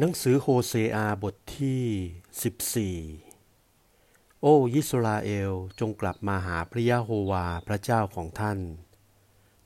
[0.00, 8.58] หนังสือโฮเซอาบทที่ 14 โอ้ยิสราเอลจงกลับมาหาพระยะโฮวาพระเจ้าของท่าน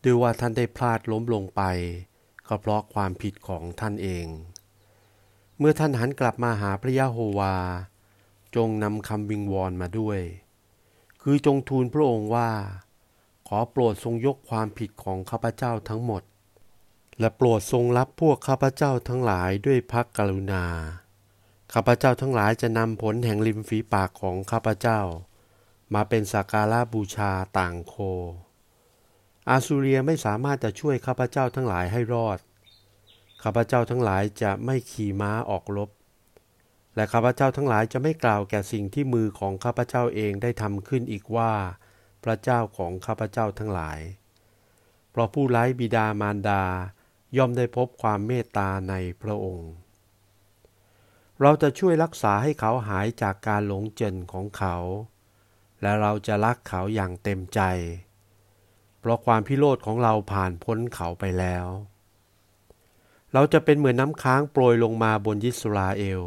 [0.02, 1.62] ด้วยว่าท่านได้พลาดล้มลงไป
[2.48, 4.26] ก็เพราะความผิดของท่านเอง
[5.58, 7.56] เมื่อท่านหันกลับมาหาพระยะโฮวา
[8.56, 10.20] จงนำคำวิงวอนมาด้วย
[11.22, 12.50] คือจงทูลพระองค์ว่า
[13.48, 16.22] ขอโปรดทรงยกความผิดของข้าพเจ้าทั้งหมด
[17.20, 20.64] และโปรดทรงรับพวกข้าพเจ้าทั้งหลายด้วยพักกรุณา
[21.72, 25.00] ข้าพเจ้าทั้งหลายจะนำผลแห่งริมฝีปากของข้าพเจ้า
[25.94, 27.94] มาเป็นสักการะบูชาต่างโค
[29.50, 32.38] อาซูเรียไม่สามารถจะช่วยข้าพเจ้าทั้งหลายให้รอด
[33.42, 35.90] ข้าพเจ้าทั้งหลายจะไม่ขี่ม้าออกรบ
[36.94, 41.52] และข้าพเจ้าทั้งหลายจะไม่กล่าวแก่สิ่งที่มือของข้าพเจ้าเองได้ทำขึ้นอีกว่า
[42.24, 44.00] พระเจ้าของข้าพเจ้าทั้งหลาย
[45.10, 46.64] เพราะผู้ไร้บิดามารดา
[47.36, 49.70] ย่อมได้พบความเมตตาในพระองค์
[51.40, 54.76] เราจะช่วยรักษาให้เขาหายจากการหลงเจนของเขา
[55.82, 57.60] และเราจะรักเขาอย่างเต็มใจ
[59.00, 61.66] เพราะความพิโรธของเราผ่านพ้นเขาไปแล้ว
[63.32, 66.22] เราจะเป็นเหมือนน้ำค้างโปรยลงมาบนยิสราเอล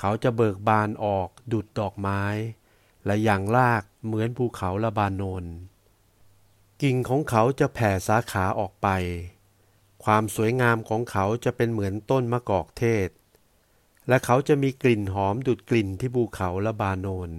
[0.00, 2.22] เขาจะเบิกบานออกดุดดอกไม้
[3.06, 5.44] และอย่างลากเหมือนภูเขาละบานน
[6.82, 8.88] กิ่งของเขาจะแผ่สาขาออกไป
[10.04, 13.08] ความสวยงามของเขาจะเป็นเหมือนต้นมะกอกเทศ
[14.08, 17.30] และเขาจะมีกลิ่นหอมดุดกลิ่นที่ภูเขาละบานน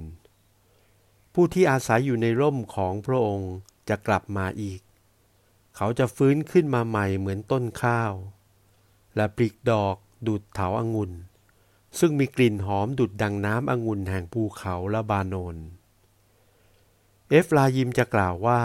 [1.33, 3.53] ผู้ที่อาศัยอยู่ในร่มของพระองค์
[3.89, 4.81] จะกลับมาอีก
[5.75, 8.13] เขาจะฟื้นขึ้นมาใหม่เหมือนต้นข้าว
[9.15, 9.95] และปลีกดอก
[10.27, 11.11] ดุดเถาอางุ่น
[11.99, 15.57] ซึ่งมีกลิ่นหอมดุดดังน้ำองุ่นแห่งภูเขาละบานน
[17.29, 18.61] เอฟลายิมจะกล่าวว่า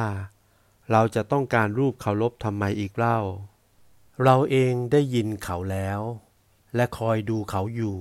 [0.91, 3.19] เราจะต้องการรูปเคารพทำไมอีกเล่า
[4.25, 6.01] เราเองได้ยินเขาแล้ว
[6.75, 7.99] และคอยดูเขาอยู่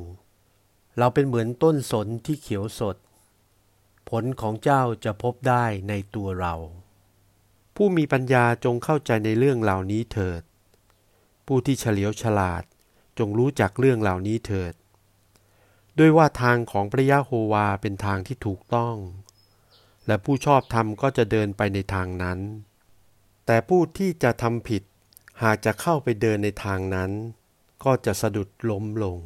[0.97, 2.97] เราเป็นเหมือนต้นสนที่เขียวสด
[4.09, 6.55] ผลของเจ้าจะพบได้ในตัวเรา
[7.75, 10.41] ผู้มีปัญญาจงเข้าใจในเรื่องเหล่านี้เถิด
[11.45, 12.63] ผู้ที่เฉลียวฉลาด
[13.19, 14.73] จงรู้จักเรื่องเหล่านี้เถิด
[15.99, 18.95] ด้วยว่าทางของพระยะโฮวาเป็นทางที่ถูกต้อง
[20.07, 22.39] และผู้ชอบธรรมก็จะเดินไปในทางนั้น
[23.45, 24.83] แต่ผู้ที่จะทำผิด
[25.43, 27.11] หากจะเข้าไปเดินในทางนั้น
[27.83, 29.19] ก็จะสะดุดล้มลง